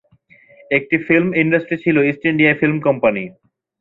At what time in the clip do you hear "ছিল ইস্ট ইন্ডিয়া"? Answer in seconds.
1.83-2.51